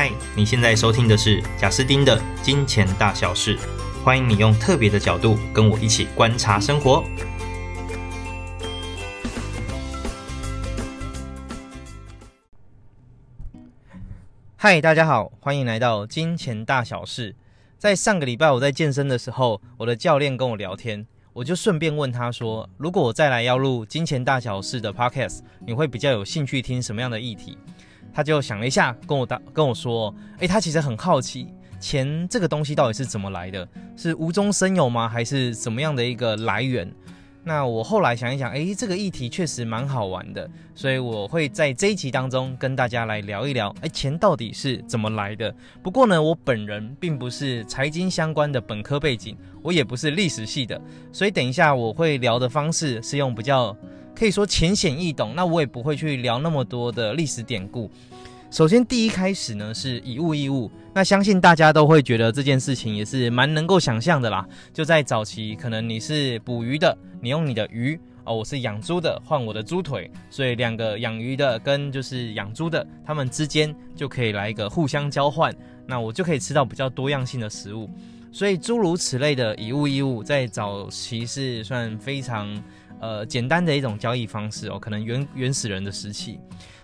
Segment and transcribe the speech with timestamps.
[0.00, 3.58] 嗨，你现在收听的是贾斯丁的金钱大小事，
[4.04, 7.02] 欢迎你用特别的角度跟我一起观察生活。
[14.54, 17.34] 嗨，大家好，欢迎来到金钱大小事。
[17.76, 27.58] 在上个礼拜我在健身的时候，我的教练跟我聊天，我就顺便问他说：“如果我再来要录金钱大小事的 podcast，你会比较有兴趣听什么样的议题？”
[28.12, 31.48] 他就想了一下，跟我打跟我说：“诶、他其实很好奇，
[31.80, 33.66] 钱这个东西到底是怎么来的？
[33.96, 35.08] 是无中生有吗？
[35.08, 36.90] 还是怎么样的一个来源？”
[37.44, 45.54] 那我后来想一想，诶、这个议题确实蛮好玩的，所以我会在这一集当中跟大家来聊一聊，诶、钱到底是怎么来的？
[45.82, 50.78] 不过呢，我本人并不是财经相关的本科背景，我也不是历史系的，
[51.10, 53.74] 所以等一下我会聊的方式是用比较。
[54.18, 57.88] 可以说浅显易懂，那我也不会去聊那么多的历史典故。
[58.50, 64.44] 首先，第一开始呢是以物易物，那相信大家都会觉得这件事情也是蛮能够想象的啦。
[64.72, 75.54] 就在早期，可能你是捕鱼的，你用你的鱼哦，我是养猪的，换我的猪腿，所以两个养鱼的跟就是养猪的，他们之间就可以来一个互相交换，
[75.86, 77.88] 那我就可以吃到比较多样性的食物。
[78.30, 82.62] 所以诸如此类的以物易物，在早期是算非常。
[83.00, 86.40] 呃，简单的一种交易方式哦，可能原原始人的时期，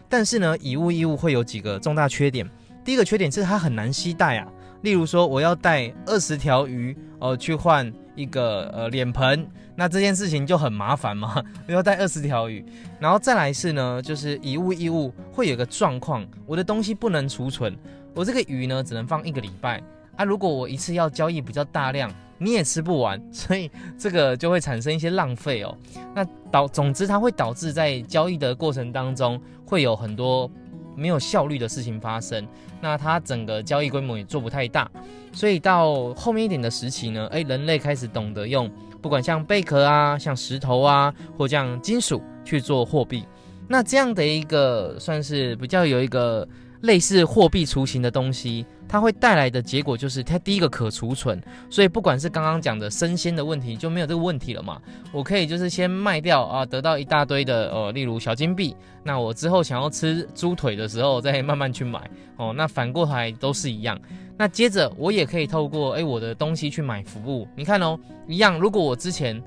[0.09, 2.49] 但是呢，以物易物会有几个重大缺点。
[2.85, 4.47] 第一个缺点是它很难携带啊，
[4.83, 12.65] 例如说我要带二十条鱼哦、呃、去换一个呃脸盆，那这件事情就很麻烦嘛， 要带二十条鱼。
[13.01, 17.77] 然后再来是呢，就是以物易物会有个状况，我的东西不能储存，
[18.15, 19.83] 我这个鱼呢只能放一个礼拜
[20.17, 22.11] 啊，如果我一次要交易比较大量。
[22.37, 25.75] 你也吃不完，所以这个就会产生一些浪费哦。
[26.17, 30.51] 那导总之，它会导致在交易的过程当中会有很多
[30.97, 32.47] 没有效率的事情发生。
[32.81, 34.91] 那它整个交易规模也做不太大。
[35.33, 38.69] 所以到后面一点的时期呢，诶，人类开始懂得用
[39.01, 43.25] 不管像贝壳啊、像石头啊，或像金属去做货币。
[43.69, 46.47] 那这样的一个算是比较有一个。
[46.85, 54.81] 类似货币雏形的东西，它会带来的结果就是它第一个可储存，所以不管是刚刚讲的生鲜的问题就没有这个问题了嘛。
[55.11, 58.77] 我可以就是先卖掉啊，得到一大堆的呃，例如小金币。
[59.03, 61.99] 那我之后想要吃猪腿的时候再慢慢去买
[62.37, 62.53] 哦。
[62.55, 63.99] 那反过来都是一样。
[64.37, 67.49] 那接着我也可以透过诶我的东西去买服务。
[67.57, 68.59] 你看哦，一样。
[68.59, 69.43] 如果我之前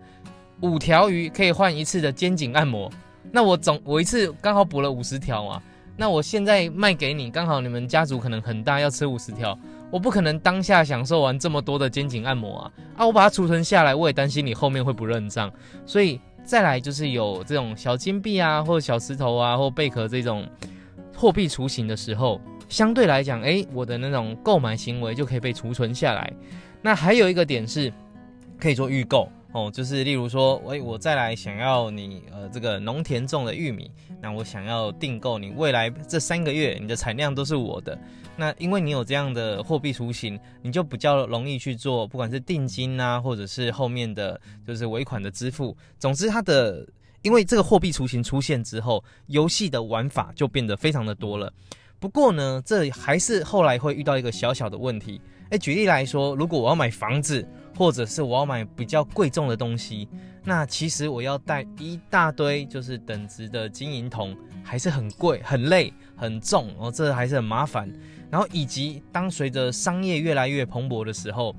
[0.62, 2.92] 五条鱼可以换一次的肩颈按摩，
[3.32, 5.62] 那我总我一次刚好补了五十条嘛。
[6.00, 9.58] 那我现在卖给你，刚好你们家族可能很大，要吃五十条，
[9.90, 12.72] 我不可能当下享受完这么多的肩颈按摩啊！
[12.98, 15.52] 啊，我把它储存下来，我也担心你后面会不认账，
[15.88, 20.48] 所以再来就是有这种小金币啊，或者小石头啊，或贝壳这种
[21.16, 26.32] 货币雏形的时候，相对来讲，诶，我的那种购买行为就可以被储存下来。
[26.80, 27.92] 那还有一个点是，
[28.60, 29.28] 可以做预购。
[29.54, 33.90] 哦，就是例如说，喂，我再来想要你呃这个农田种的玉米，
[34.22, 37.98] 那我想要订购你未来这三个月你的产量都是我的，
[38.36, 45.76] 那因为你有这样的货币雏形，你就比较容易去做，不管是定金啊，或者是后面的就是尾款的支付。
[45.98, 46.86] 总之，它的
[47.22, 51.52] 因为这个货币雏形出现之后，游戏的玩法就变得非常的多了。
[52.00, 55.20] 不过呢，这还是后来会遇到一个小小的问题。
[55.50, 57.48] 诶，举例来说，如果我要买房子，
[57.78, 60.10] 或者是我要买比较贵重的东西，
[60.44, 67.88] 那其实我要带一大堆就是等值的金银铜，还是很贵、很累、很重哦，这还是很麻烦。
[68.32, 71.56] 然后以及当随着商业越来越蓬勃的时候，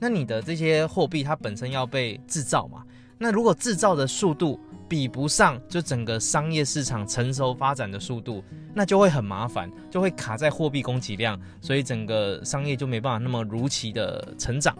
[0.00, 2.82] 那你的这些货币它本身要被制造嘛，
[3.16, 4.58] 那如果制造的速度
[4.88, 8.42] 比不上就整个商业市场成熟发展的速度，
[8.74, 14.76] 那就会很麻烦，就会卡在货币供给量，所以整个商业就没办法那么如期的成长。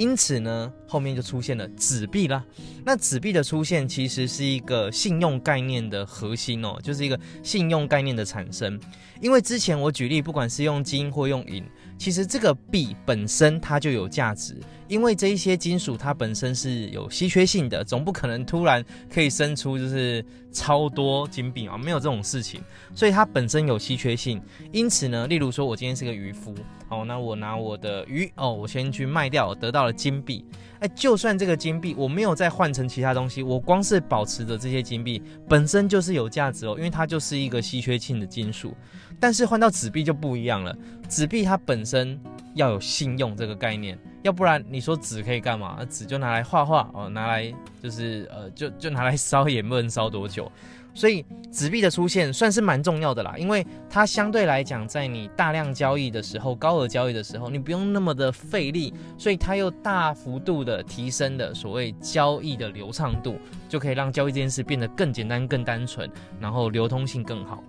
[0.00, 2.42] 因此呢，后面就出现了纸币啦。
[2.86, 8.80] 那纸币的出现其实是一个信用概念的核心哦，就是一个信用概念的产生。
[9.20, 11.62] 因为之前我举例，不管是用金或用银，
[11.98, 14.56] 其实这个币本身它就有价值。
[14.90, 22.60] 因为这一些金属它本身是有稀缺性的，总不可能突然可以生出就是超多金币啊，没有这种事情。
[22.92, 24.42] 所以它本身有稀缺性。
[24.72, 26.52] 因此呢，例如说我今天是个渔夫，
[26.88, 30.44] 好，那我拿我的鱼哦，我先去卖掉，得到了金币。
[30.80, 38.74] 哎，就算这个金币我没有再换成其他东西，我光是保持着这些金币本身就是有价值哦，因为它就是一个稀缺性的金属。
[39.20, 40.76] 但是换到纸币就不一样了，
[41.08, 42.18] 纸币它本身
[42.60, 45.82] 要有信用这个概念，要不然你说纸可以干嘛？
[45.88, 47.52] 纸就拿来画画哦，拿来
[47.82, 50.50] 就是呃，就就拿来烧也不能烧多久。
[50.92, 63.36] 所以纸币的出现算是蛮重要的啦，因为它相对来讲，在你大量交易的时候、高额交易的时候，你不用那么的费力，所以它又大幅度的提升了所谓交易的流畅度，
[63.68, 66.10] 就可以让交易这件事变得更简单、更单纯，
[66.40, 67.62] 然后流通性更好。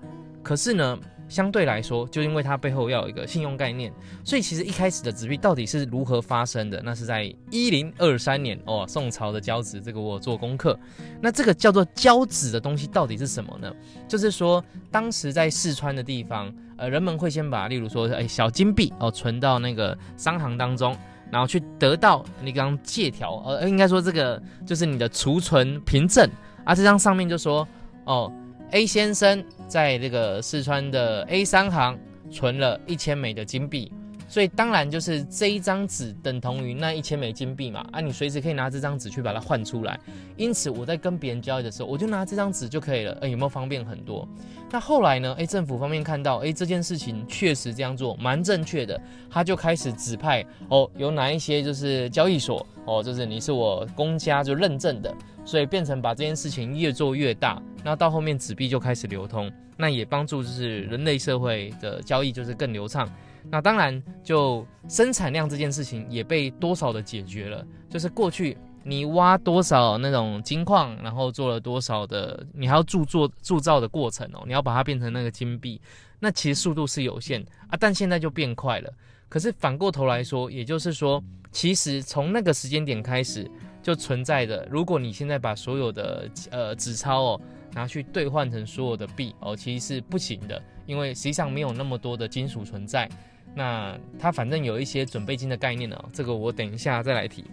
[0.43, 0.97] 可是呢，
[1.29, 3.93] 相对来说，就因为它背后要有一个信用概念，
[4.23, 6.81] 所以其实一开始的纸币到底是如何发生的？
[6.83, 10.77] 那是在一零二三年哦，宋朝的交子，这个我做功课。
[11.21, 13.71] 那这个叫做交子的东西到底是什么呢？
[14.07, 20.97] 就是说，当时在四川的地方，呃，人们会先把，例如说，哎，小金币哦，存到那个商行当中，
[21.31, 26.29] 然后去得到你刚刚借条，呃，应该说这个就是你的储存凭证
[26.65, 27.65] 啊，这张上面就说
[28.05, 28.29] 哦。
[28.71, 31.99] A 先生在这个四川的 A 商行
[32.31, 33.91] 存了一千枚的金币，
[34.31, 37.85] 所以当然就是这一张纸等同于那一千枚金币嘛。
[37.91, 39.99] 啊，你随时可以拿这张纸去把它换出来。
[40.37, 43.11] 因此我在跟别人交易的时候，我就拿这张纸就可以了。
[43.19, 44.25] 哎，有没有方便很多？
[44.71, 45.35] 那后来呢？
[45.37, 48.97] 哎，政府方面看到，哎，这件事情确实这样做蛮正确的，
[49.29, 55.13] 他就开始指派哦，有哪一些就是交易所哦，就是你是我公家就认证的。
[55.43, 63.09] 所以变成把这件事情越做越大，那到后面纸币就开始流通，那也帮助就是人类社会的交易就是更流畅。
[63.49, 75.81] 那当然就生产量这件事情也被多少的解决了，就是过去你挖多少那种金矿，然后做了多少的，你还要铸作铸造的过程哦，你要把它变成那个金币，
[76.19, 78.93] 那其实速度是有限啊，但现在就变快了。
[79.27, 83.49] 可是反过头来说，也就是说，其实从那个时间点开始。
[83.83, 87.41] 就存在的，如果你现在把所有的呃纸钞哦
[87.73, 93.09] 拿去兑换成所有的币哦，其实是不行的，因为实际上没有那么多的金属存在。
[93.53, 97.43] 那它反正有一些准备金的概念哦，这个我等一下再来提。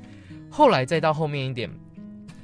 [0.51, 1.69] 后来再到后面一点，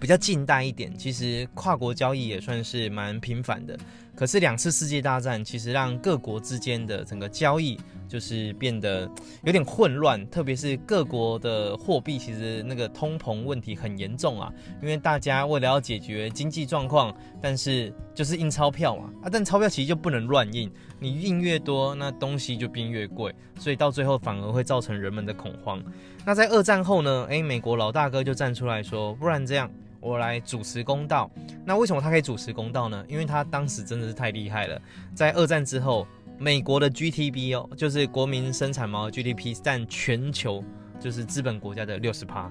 [0.01, 3.79] 比较近代一点，其实跨国交易也算是蛮频繁的。
[4.17, 7.79] 可是两次世界大战其实让各国之间的整个交易
[8.09, 9.11] 就是变得
[9.43, 25.83] 有点混乱，特别是各国的货币其实那个通膨问题很严重啊，因为大家为了要解决经济状况，但是就是印钞票嘛啊，但钞票其实就不能乱印，你印越多，那东西就变越贵，所以到最后反而会造成人们的恐慌。
[26.25, 27.27] 那在二战后呢？
[27.29, 29.71] 诶，美国老大哥就站出来说，不然这样。
[30.01, 31.31] 我来主持公道。
[31.65, 33.03] 那为什么他可以主持公道呢？
[33.09, 34.79] 因为他当时真的是太厉害了。
[35.15, 36.07] 在二战之后，
[36.39, 40.63] 美国的 GDP 哦，就是国民生产毛 GDP 占全球
[40.99, 42.51] 就是资本国家的六十趴，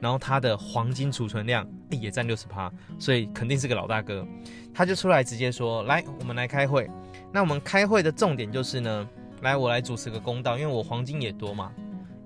[0.00, 4.26] 然后他的黄金储存量也占六十趴，所以肯定是个老大哥。
[4.74, 6.88] 他就出来直接说：“来，我们来开会。
[7.32, 9.08] 那我们开会的重点就是呢，
[9.42, 11.72] 来我来主持个公道，因为我黄金也多嘛。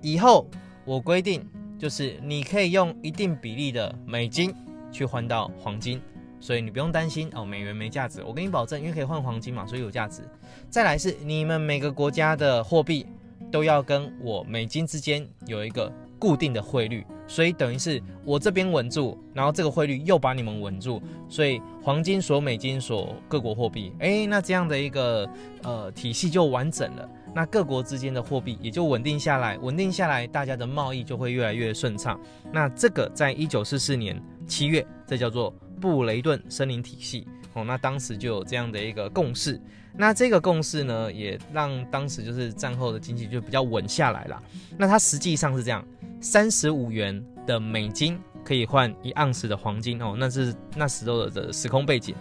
[0.01, 0.49] 以后
[0.85, 4.53] 我规定就是你可以用一定比例的美金。”
[4.89, 6.01] 去换到黄金，
[6.39, 8.23] 所以你不用担心哦，美元没价值。
[8.23, 10.21] 我给你保证，因为可以换黄金嘛，所以有价值。
[10.69, 13.05] 再来是你们每个国家的货币
[13.51, 25.29] 都要跟我美金之间有一个固定的汇率，所以等于是我这边稳住，然后这个汇率又把你们稳住，所以黄金锁美金锁各国货币，诶，那这样的一个
[25.63, 27.09] 呃体系就完整了。
[27.35, 32.19] 那各国之间的货币也就稳定下来，稳定下来，大家的贸易就会越来越顺畅。
[32.51, 37.63] 那这个在一九四四年七月，这叫做布雷顿森林体系哦。
[37.63, 39.59] 那当时就有这样的一个共识。
[39.99, 44.41] 那这个共识呢，也让当时就是战后的经济就比较稳下来了。
[44.77, 45.83] 那它实际上是这样：
[46.21, 50.15] 三十五元的美金可以换一盎司的黄金哦。
[50.17, 52.13] 那是那时候的时空背景。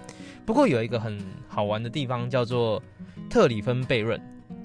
[0.47, 2.83] 不过有一个很好玩的地方，叫做
[3.29, 4.19] 特里芬悖论。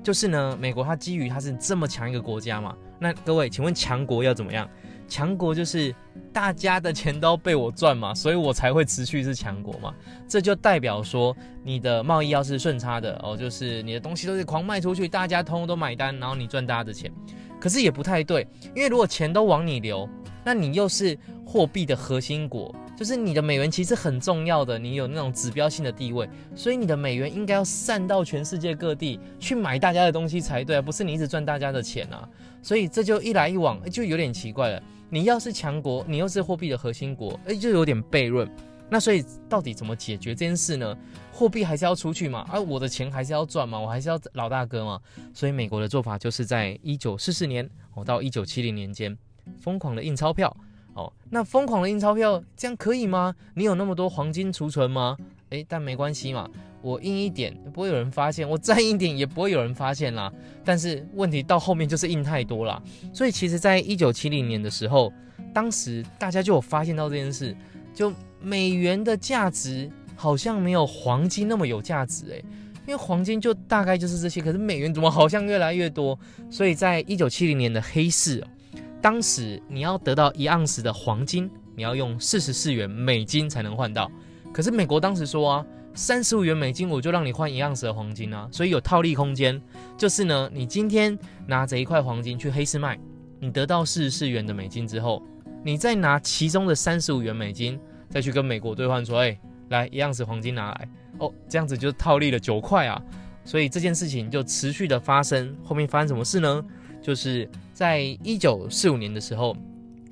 [0.03, 4.67] 就是呢，美国它基于它是这么强一个国家嘛，那各位，请问强国要怎么样？
[5.11, 5.93] 强国就是
[6.31, 9.93] 大家的钱都被我赚嘛，所以我才会持续是强国嘛。
[10.25, 17.11] 这就代表说，你的贸易要是顺差的哦，就是你的东西都是狂卖出去，大家通通都买单，然后你赚大家的钱。
[17.59, 20.07] 可是也不太对，因为如果钱都往你流，
[20.45, 22.73] 那你又是货币的核心国。
[22.95, 32.29] 就是你的美元其实很重要的，你有那种指标性的地位，所以你的美元应该要散到全世界各地去买大家的东西才对啊，不是你一直赚大家的钱啊。
[32.61, 34.83] 所以这就一来一往，就有点奇怪了。
[35.13, 38.49] 你要是强国，你又是货币的核心国，哎，就有点悖论。
[38.89, 40.97] 那所以到底怎么解决这件事呢？
[41.33, 45.01] 货币还是要出去嘛，而我的钱还是要赚嘛，我还是要老大哥嘛。
[45.33, 49.17] 所以美国的做法就是在一九四四年哦到一九七零年间，
[49.59, 50.55] 疯狂的印钞票。
[50.93, 53.35] 哦，那疯狂的印钞票，这样可以吗？
[53.53, 55.17] 你有那么多黄金储存吗？
[55.49, 56.49] 诶，但没关系嘛，
[56.81, 60.31] 我印一点不会有人发现，我再印一点也不会有人发现啦。
[60.63, 62.81] 但是问题到后面就是印太多啦，
[63.13, 65.11] 所以其实在一九七零年的时候，
[65.53, 67.55] 当时大家就有发现到这件事，
[67.93, 68.11] 就
[68.41, 72.43] 美元的价值好像没有黄金那么有价值诶，
[72.88, 76.17] 因为黄金就大概就是这些，可是美元怎么好像越来越多？
[76.50, 78.43] 所以在一九七零年的黑市，
[79.01, 84.11] 当时你要得到一盎司的黄金，你要用四十四元美金才能换到。
[84.53, 89.62] 可是美国当时说啊，三十五元美金我就让你换一盎司的黄金啊，所以有套利空间。
[89.98, 92.98] 就是呢，你今天拿着一块黄金去黑市卖，
[93.39, 95.21] 你得到四十四元的美金之后，
[95.63, 97.79] 你再拿其中的三十五元美金
[98.10, 99.38] 再去跟美国兑换，说，哎，
[99.69, 103.01] 来一盎司黄金拿来哦，这样子就套利了九块啊。
[103.43, 105.55] 所以这件事情就持续的发生。
[105.63, 106.63] 后面发生什么事呢？
[107.01, 109.57] 就是在一九四五年的时候，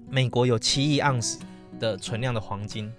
[0.09, 1.39] 美国有七亿盎司
[1.79, 2.91] 的存量的黄金。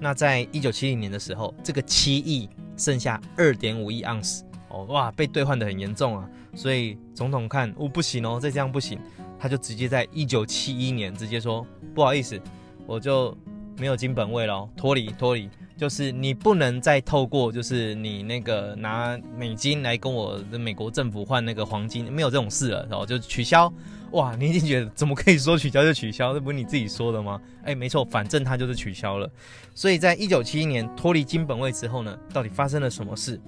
[0.00, 6.26] 那在一九七零年的时候，这个七亿剩下二点五亿盎司哦，哇，被兑换得很严重啊！
[6.54, 8.98] 所以总统看，哦，不行哦，再这样不行，
[9.38, 12.40] 他就直接在一九七一年直接说，不好意思，
[12.86, 13.36] 我就
[13.78, 23.70] 没有金本位了，脱离脱离，就是你不能再透过就是你那个拿美金来跟我的美国政府换那个黄金，没有这种事了，然后就取消。
[24.12, 26.34] 哇，你已经觉得怎么可以说取消就取消？
[26.34, 27.40] 这不是你自己说的吗？
[27.62, 29.30] 哎，没错，反正它就是取消了。
[29.74, 33.40] 所以在一九七一年脱离金本位之后呢，到底发生了什么事？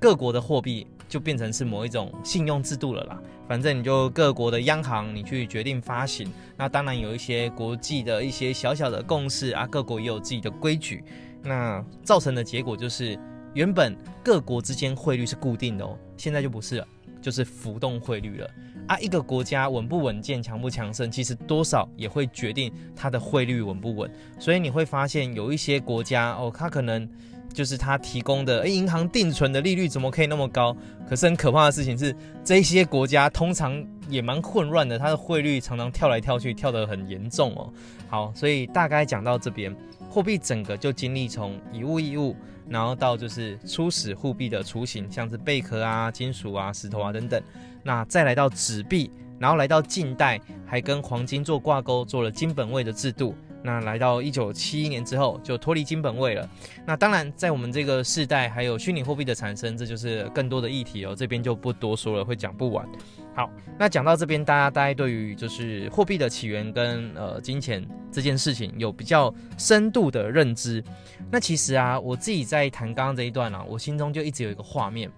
[0.00, 3.20] 各国的货币就变成是某一种信用制度了啦。
[3.46, 11.04] 反正你就各国的央行你去决定发行，那当然有一些国际的一些小小的共识啊，各国也有自己的规矩。
[11.42, 13.18] 那造成的结果就是，
[13.54, 16.88] 原本各国之间汇率是固定的哦，现在就不是了。
[17.26, 18.48] 就是浮动汇率了
[18.86, 18.96] 啊！
[19.00, 24.08] 一个国家稳不稳健、强不强盛，其实多少也会决定它的汇率稳不稳。
[24.38, 27.08] 所以你会发现，有一些国家哦，它可能
[27.52, 30.76] 就是它提供的诶，银行定存的利率怎么可以那么高？
[31.08, 32.14] 可是很可怕的事情是，
[32.44, 37.72] 这些国家通常也蛮混乱的，它的汇率常常跳来跳去，跳得很严重哦。
[38.08, 39.74] 好，所以大概讲到这边，
[40.08, 42.36] 货币整个就经历从以物易物。
[42.68, 47.42] 然后到就是初始货币的雏形，像是贝壳啊、金属啊、石头啊等等。
[47.82, 53.34] 那再来到纸币，然后来到近代，还跟黄金做挂钩，做了金本位的制度。
[53.66, 56.48] 那来到一九七一年之后，就脱离金本位了。
[56.86, 61.16] 那当然，在我们这个世代，还有虚拟货币的产生，这就是更多的议题哦。
[61.16, 62.88] 这边就不多说了，会讲不完。
[63.34, 70.82] 好，那讲到这边，大家大概对于就是货币的起源跟呃金钱这件事情有比较深度的认知。
[71.28, 75.10] 那其实啊，我自己在谈刚刚这一段啊，我心中就一直有一个画面。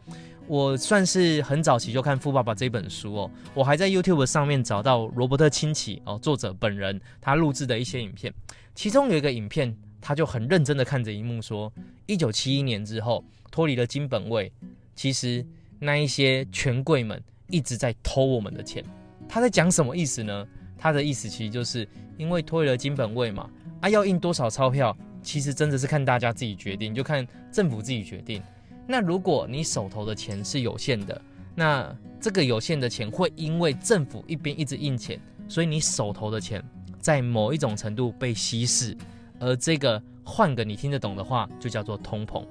[0.48, 8.32] 我算是很早期就看《富爸爸》这本书哦，我还在 YouTube 上面找到罗伯特清崎哦，作者本人他录制的一些影片，
[8.74, 11.72] 其中有一个影片，他就很认真的看着一幕说，
[12.06, 14.50] 一九七一年之后脱离了金本位，
[14.94, 15.46] 其实
[15.78, 17.22] 那一些权贵们。
[17.50, 18.84] 一直在偷我们的钱，
[19.26, 20.46] 他在讲什么意思呢？
[20.76, 21.88] 他的意思其实就是
[22.18, 23.48] 因为脱离了金本位嘛，
[23.80, 28.42] 啊，要印多少钞票，其实真的是看大家自己决定，就看政府自己决定。
[28.88, 31.20] 那如果你手头的钱是有限的，
[31.54, 36.64] 那这个有限的钱会因为政府一边一直印钱，所以你手头的钱
[36.98, 38.96] 在某一种程度被稀释，
[39.38, 42.42] 而这个换个你听得懂的话，就叫做通膨。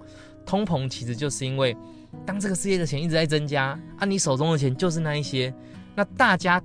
[0.45, 1.75] 通膨其实就是因为。
[2.25, 5.53] 当这个世界的钱一直在增加，啊，你手中的钱就是那一些，
[5.93, 6.59] 那大家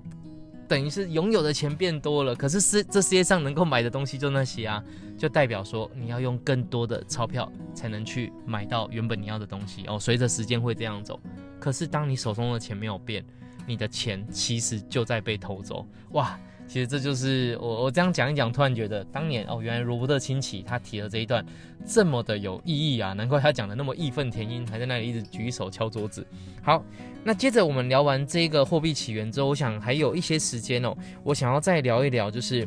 [0.68, 4.82] 等于是拥有的钱变多了，可是世这世界上能够买的东西就那些啊，
[5.18, 9.98] 就代表说你要用更多的钞票才能去买到原本你要的东西哦。
[9.98, 11.20] 随着时间会这样走，
[11.60, 13.24] 可是当你手中的钱没有变，
[13.66, 16.38] 你的钱其实就在被偷走，哇！
[16.68, 21.44] 其实这就是我我这样讲一讲，突然觉得当年哦，原来罗伯特清崎他提了这一段
[21.86, 26.26] 这么的有意义啊，难怪他讲的那么义愤填膺，还在那里一直举手敲桌子。
[26.62, 26.82] 好，
[27.22, 32.66] 那接着我们聊完这个货币起源之后，我想还有一些时间哦，我想要再聊一聊，就是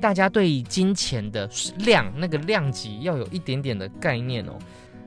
[0.00, 4.52] 大家对金钱的量那个量级要有一点点的概念哦。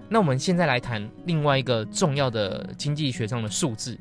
[0.10, 3.98] 那我们现在来谈另外一个重要的经济学上的数字，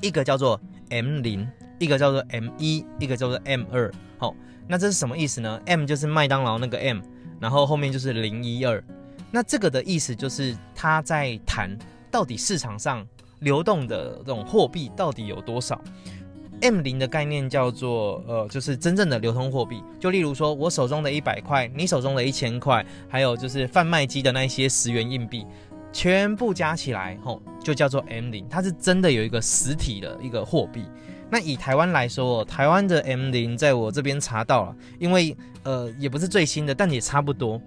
[0.00, 0.58] 一个叫做
[0.88, 1.46] M 零。
[1.82, 3.92] 一个叫做 M 一，一个叫做 M 二。
[4.16, 4.32] 好，
[4.68, 7.00] 那这是什么意思呢？M 就是麦当劳那个 M，
[7.40, 8.82] 然后后面就是零一二。
[9.32, 11.76] 那这个的意思就是他在谈
[12.08, 13.04] 到底市场上
[13.40, 15.80] 流动的这种货币到底有多少。
[16.60, 19.82] M 零的概念叫做呃，就是真正的流通货币。
[19.98, 25.44] 就例如说我手中的一百块，你手中的一千块，还有就是贩卖机的那些十元硬币，
[25.92, 28.48] 全部加起来，吼，就叫做 M 零。
[28.48, 30.84] 它是真的有一个实体的一个货币。
[31.32, 37.58] 那以台湾来说，台湾的 M 零在我这边查到了，因为呃也不是最新的，但也差不多。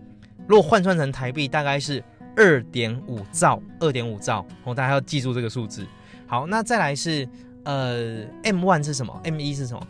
[0.45, 2.03] 如果换算成台币，大概是
[2.36, 5.84] 二点五兆，二点五兆哦，大家要记住这个数字。
[6.27, 7.27] 好，那再来是
[7.63, 9.88] 呃，M one 是什么？M 一是什么？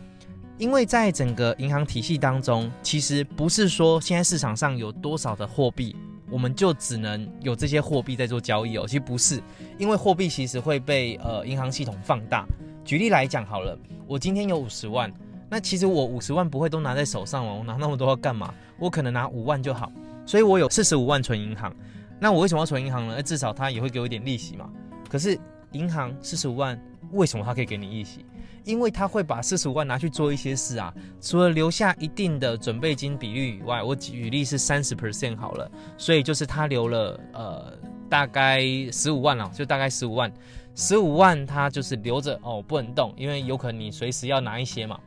[0.56, 5.94] 因为在整个银行体系当中，其实不是说现在市场上有多少的货币，
[6.30, 8.86] 我们就只能有这些货币在做交易哦。
[8.86, 9.38] 其实不是，
[9.76, 12.46] 因为货币其实会被呃银行系统放大。
[12.86, 13.76] 举例来讲好了，
[14.06, 15.12] 我今天有五十万，
[15.50, 18.54] 那其实我五十万不会都拿在手上哦，我拿那么多要干嘛？
[18.78, 19.90] 我可能拿五万就好，
[20.24, 21.74] 所以我有四十五万存银行。
[22.20, 23.20] 那我为什么要存银行呢？
[23.20, 24.70] 至少它也会给我一点利息嘛。
[25.10, 25.36] 可是
[25.72, 28.24] 银行四十五万，为什么它可以给你利息？
[28.62, 37.72] 因为他会把四十五万拿去做一些事啊，除了留下一定的准备金比率以外，我举例是三十 percent 好了，所以就是他留了呃
[38.08, 38.62] 大概
[38.92, 40.32] 十五万了，就大概十五万，
[40.76, 45.00] 十五万他就是留着哦，不能动，因为有可能你随时要拿一些嘛。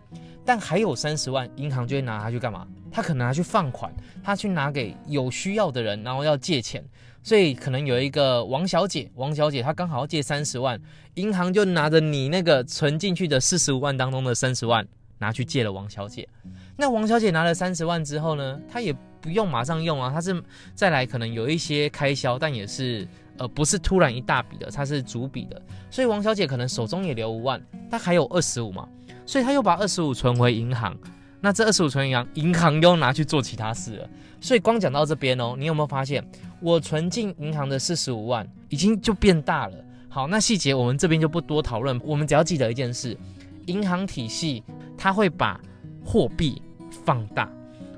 [0.43, 2.67] 但还有三十万，银行就会拿它去干嘛？
[2.91, 6.83] 他可能拿去放款，他去拿给有需要的人，然后要借钱。
[7.21, 10.81] 所以可能有一个王小姐，王小姐她刚好要借三十万，
[11.13, 14.87] 银行就拿着你那个存进去的四十五万当中的三十万
[15.19, 16.27] 拿去借了王小姐。
[16.75, 20.41] 那王小姐拿了三十万之后呢，她也不用马上用啊，她是
[20.73, 23.07] 再来可能有一些开销，但也是
[23.39, 25.59] 呃不是突然一大笔的，它是逐笔的。
[25.89, 28.87] 所以王小姐可能手中也留五万，她还有二十五嘛，
[29.25, 30.95] 所以她又把二十五存回银行。
[31.41, 34.09] 那这二十五存银行，银行又拿去做其他事了。
[34.41, 36.23] 所以光讲到这边哦，你有没有发现，
[36.61, 39.75] 我存进银行的四十五万已经就变大了？
[40.09, 43.17] 好，那细节我们这边就不多讨论，我们只要记得一件事：
[43.67, 44.63] 银行体系
[44.97, 45.59] 它会把
[46.03, 46.61] 货币
[47.05, 47.49] 放大，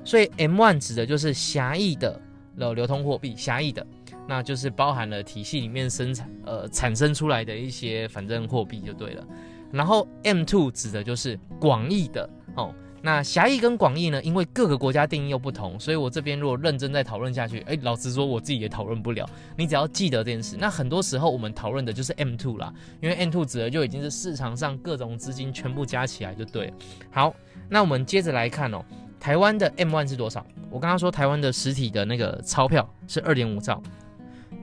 [0.04, 2.20] 所以 M one 指的就是狭义的
[2.56, 3.84] 了流通货币，狭义的，
[4.28, 9.26] 那就是包含了体系里面生产呃产生出来的一些反正货币就对了。
[9.70, 12.74] 然后 M two 指的就是广义的哦。
[13.04, 14.22] 那狭义跟广义呢？
[14.22, 19.28] 因为各个国家定义又不同，所以我这边如果认真再讨论下去，哎，老实说我自己也讨论不了。
[19.56, 20.56] 你只要记得这件事。
[20.56, 26.74] 那很多时候我们讨论的就是 M two 啦，因为 M two 指的就已经是市场上各种资金全部加起来就对了。
[27.10, 27.34] 好，
[27.68, 28.84] 那我们接着来看哦，
[29.18, 30.46] 台湾的 M one 是多少？
[30.70, 33.82] 我刚刚说台湾的实体的那个钞票是二点五兆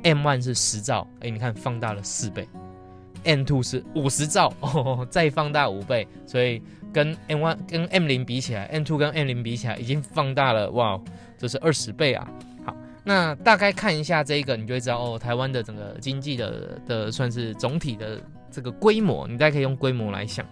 [0.03, 2.47] ，M1 是十兆，哎，你看放大了四倍
[3.23, 6.61] ，M2 是五十兆，哦，再放大五倍，所以。
[6.91, 10.99] 跟 M one 跟 M 零比起来，M two 跟 M 零比起来已经放大了，哇，
[11.37, 12.27] 这是二十倍啊！
[12.65, 20.43] 好，那大概看一下这一个，你就会知道哦，台湾的整个经济的的算是总体的这个规模，你大概可以用规模来想。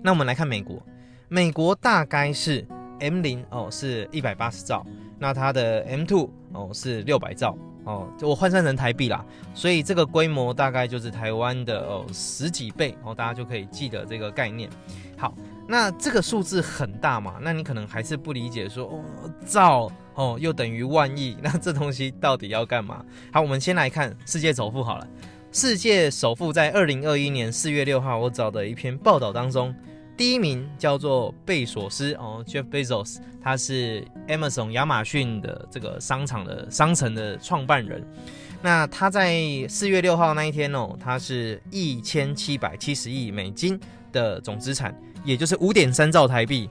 [0.00, 0.80] 那我们来看美国，
[1.26, 2.64] 美国大概是
[3.00, 4.86] M 零哦，是一百八十兆，
[5.18, 7.58] 那它的 M two 哦是六百兆。
[7.84, 14.70] 哦，我换算成台币啦，所以这个规模大概就是台湾的哦十几倍哦，大家就可以记得这个概念。
[15.16, 15.34] 好，
[15.68, 19.04] 那这个数字很大嘛，那你可能还是不理解说，哦
[19.44, 23.04] 兆哦又等于万亿，那这东西到底要干嘛？
[23.32, 25.06] 好，我们先来看世界首富好了。
[25.50, 29.74] 世界首富在二零二一年四月六号，我找的一篇报道当中。
[30.22, 38.06] 第一名叫做贝索斯哦，Jeff Bezos，他是 Amazon 亚马逊的这个商场的商城的创办人。
[38.62, 43.76] 那他在四月六号那一天哦，他是一千七百七十亿美金
[44.12, 46.70] 的总资产，也就是五点三兆台币。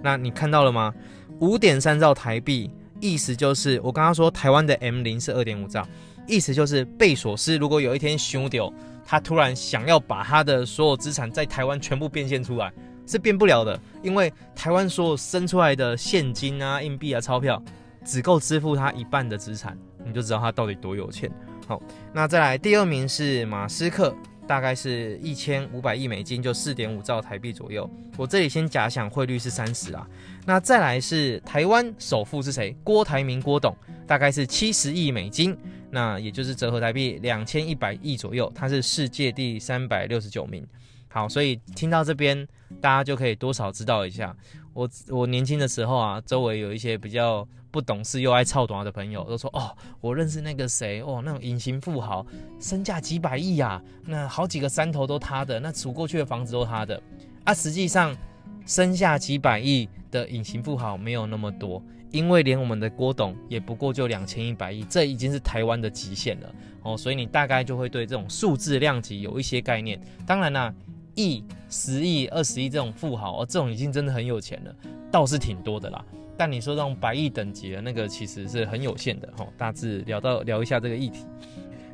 [0.00, 0.94] 那你看到了吗？
[1.40, 5.84] 五点三兆台币，意思就是我刚刚说台湾的 M 零是二点五兆，
[6.28, 8.72] 意思就是贝索斯如果有一天熊丢，
[9.04, 12.72] 他突然想要把他的所有资产在台湾全部变现出来。
[13.06, 17.62] 是变不了的，因为台湾所有生出来的现金啊、硬币啊、钞票，
[18.04, 21.30] 只够支付他一半的资产，你就知道他到底多有钱。
[21.66, 21.80] 好，
[22.12, 24.14] 那再来第二名是马斯克，
[24.46, 27.88] 大概是一千五百亿美金，就四点五兆台币左右。
[28.16, 30.06] 我这里先假想汇率是三十啊。
[30.44, 32.76] 那再来是台湾首富是谁？
[32.82, 35.56] 郭台铭郭董，大概是七十亿美金，
[35.90, 40.66] 那也就是折合台币两千一百亿左右，他是世界第三百六十九名。
[41.08, 42.46] 好，所以听到这边，
[42.80, 44.34] 大家就可以多少知道一下。
[44.74, 52.24] 我我年轻的时候啊，周围有一些比较不懂事又爱操短的朋友，都说哦，我认识那个谁哦，那种隐形富豪，
[52.58, 57.00] 身价几百亿啊，那好几个山头都他的，那数过去的房子都他的。
[57.44, 58.16] 啊，实际上
[58.64, 66.96] 身价几百亿的隐形富豪没有那么多，因为连我们的郭董也不过就两千一百亿，这已经是台湾的极限了哦。
[66.96, 70.00] 所以你大概就会对这种数字量级有一些概念。
[70.26, 70.74] 当然啦。
[71.14, 74.74] 亿、十亿、二十亿这种富豪哦，这种已经真的很有钱了，
[75.10, 76.04] 倒是挺多的啦。
[76.36, 79.46] 但你说这种百亿等级的那个，其实是很有限的哈。
[79.56, 81.24] 大致聊到聊一下这个议题。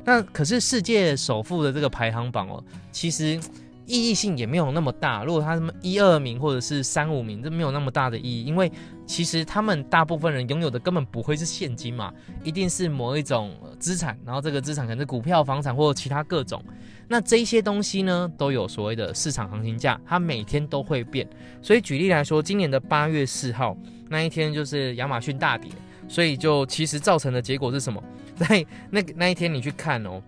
[0.05, 3.39] 那可是世界首富的这个排行榜哦，其实
[3.85, 5.23] 意义性也没有那么大。
[5.23, 8.71] 如果他什么一二名或者是三五名，这没有那么大的意义，因为
[9.05, 12.11] 其实他们大部分人拥有的根本不会是现金嘛，
[12.43, 16.63] 一定是某一种资产，然后这个资产可能是股票、房产或其他各种。
[17.09, 21.27] 那这些东西呢，都有所谓的市场行情价，它每天都会变。
[21.61, 23.75] 所以举例来说，今年的八月四号
[24.07, 25.71] 那一天就是亚马逊大跌，
[26.07, 28.01] 所以就其实造成的结果是什么？
[28.37, 30.21] 在那那一天你去看哦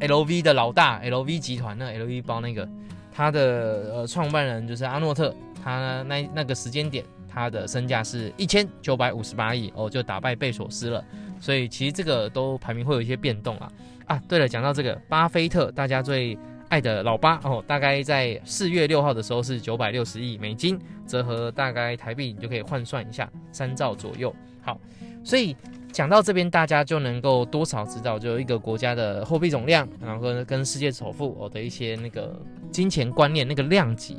[0.00, 2.68] ，LV 的老大 LV 集团那 LV 包那个，
[3.12, 7.04] 他的呃创办人就是阿诺特，他那那个时间点。
[7.36, 11.04] 他的身价是一千九百五十八亿哦，就打败贝索斯了。
[11.40, 13.68] 所以其实这个都排名会有一些变动啊。
[14.06, 16.36] 啊，对了，讲到这个巴菲特，大家最
[16.68, 24.34] 爱的老巴哦，大概在四月六号的时候是九百六十亿美金，折合大概台币你就可以换算一下三兆左右。
[24.62, 24.78] 好，
[25.22, 25.56] 所以
[25.92, 32.40] 讲到这边，大家就能够多少知道，就一个国家的货币总量，然后跟世界首富哦的一些那个
[32.70, 34.16] 金钱观念那个量级。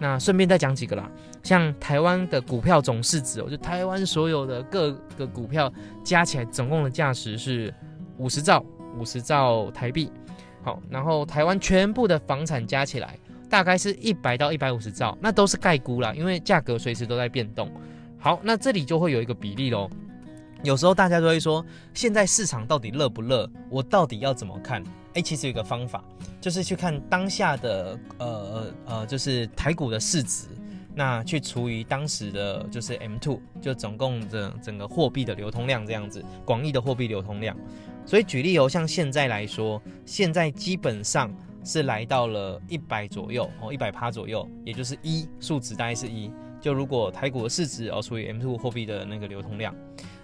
[0.00, 1.10] 那顺便再讲几个啦，
[1.42, 5.72] 像台湾的股票总市值，哦，就台湾所有的各个股票
[6.04, 7.74] 加起来总共的价值是
[8.16, 8.64] 五十兆，
[8.98, 10.10] 五十兆台币。
[10.62, 13.16] 好，然后台湾全部的房产加起来
[13.48, 17.70] 大概是一百到一百五十兆，那都是概估啦，因为价格随时都在变动。
[18.18, 19.88] 好，那这里就会有一个比例喽。
[20.64, 23.48] 有时候大家都会说，现在市场到底热不热？
[23.70, 24.82] 我到底要怎么看？
[25.14, 26.02] 诶，其实有一个方法，
[26.40, 30.48] 就是去看当下的呃呃，就是台股的市值，
[30.98, 37.56] 那去除以当时的就是 M2，就总共的整个货币的流通量这样子，广义的货币流通量。
[38.04, 41.32] 所以举例哦，像现在来说，现在基本上
[41.62, 46.28] 是来到了一百左右哦，一百趴左右，也就是一数值大概是一。
[46.60, 49.72] 就如果台股的市值哦除以 M2 货币的那个流通量。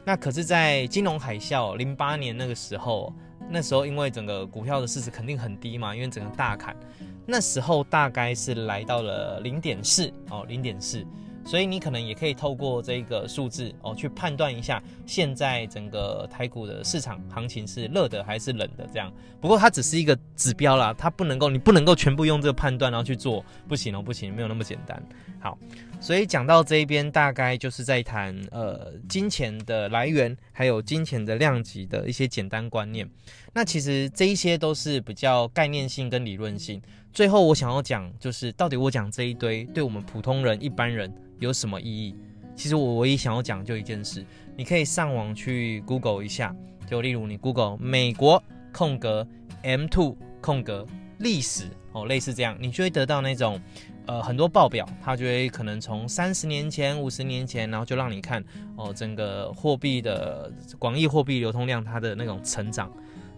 [0.05, 3.15] 那可是，在金融海啸零八年那个时候，
[3.49, 6.77] 那时候因为整个股票的市值肯定很低嘛，因为整个大砍，
[7.27, 11.05] 那时候大概是来到了零点四哦，零点四。
[11.47, 19.13] 所以你可能也可以透过这个数字哦，去判断一下现在整个台股的市场行情是热的还是冷的这样。
[19.43, 25.03] 不过它只是一个指标啦，它不能够，你不能够全部用这个判断然后去做，不行哦，不行，没有那么简单。
[25.39, 25.59] 好，
[26.01, 33.07] 所以讲到这一边，大概就是在谈呃金钱的来源，还有金钱的量级的一些简单观念。
[33.53, 36.81] 那其实这一些都是比较概念性跟理论性。
[37.15, 41.11] 最后我想要讲，就是到底我讲这一堆，对我们普通人一般人。
[41.41, 42.15] 有什么意义？
[42.55, 44.25] 其实我唯一想要讲就一件事，
[44.57, 46.55] 你可以上网去 Google 一下，
[46.89, 49.27] 就例如你 Google 美国空格
[49.63, 50.87] M two 空格
[51.19, 53.61] 历史哦，类似这样，你就会得到那种
[54.07, 58.43] 呃很多报表，它就会可能从三十年前、五十年前，然后就让你看
[58.77, 62.91] 哦整个货币的广义货币流通量它的那种成长，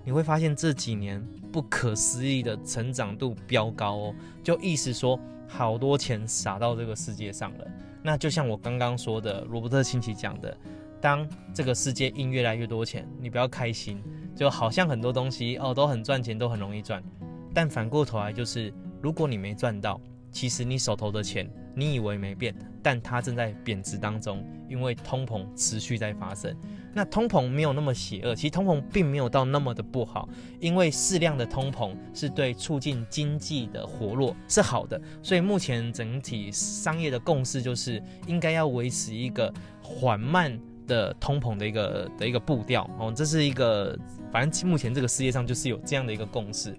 [0.06, 7.66] 你会发现这几年不可思议的成长度飙高哦，就意思说好多钱撒到这个世界上了。
[8.04, 10.56] 那就像我刚刚说的，罗伯特清崎讲的，
[11.00, 14.00] 当这个世界印越来越多钱，你不要开心，
[14.36, 17.02] 就好像很多东西哦都很赚钱，都很容易赚，
[17.52, 26.56] 但反过头来就是，如果你没赚到，其实你手头的钱，你以为没变，但它正在贬值当中，因为通膨持续在发生。
[26.96, 30.26] 那通膨没有那么邪恶，其实通膨并没有到那么的不好，
[30.58, 43.94] 因为适量的通膨是对促进经济的活络是好的，所以目前整体商业的共识就是应该要维持一个缓慢的通膨的一个的一个步调哦，这是一个
[44.32, 46.74] 反正目前这个世界上就是有这样的一个共识。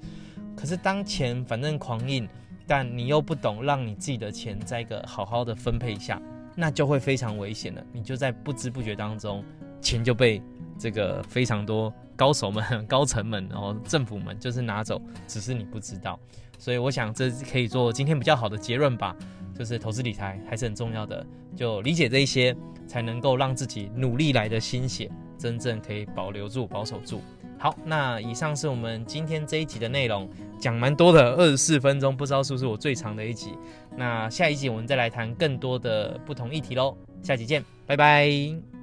[0.56, 2.28] 可是当钱反正狂印，
[2.66, 6.20] 但你又不懂让你自己的钱在一个好好的分配下，
[6.56, 9.46] 那就会非常危险了，你就在不知不觉当中。
[9.82, 10.42] 钱就被
[10.78, 16.20] 这个非常多高手们、高层们，然后政府们就是拿走，只是你不知道。
[16.58, 19.16] 所以我想这可以做今天比较好的结论吧，
[19.58, 22.56] 就是投资理财还是很重要的，就理解这一些，
[22.88, 27.22] 才能够让自己努力来的心血真正可以保留住、保守住。
[27.60, 33.54] 好，那以上是我们今天这一集的内容，讲蛮多的，二十四分钟，不知道是不是我最长的一集。
[33.96, 38.77] 那下一集我们再来谈更多的不同议题喽，下集见，拜拜。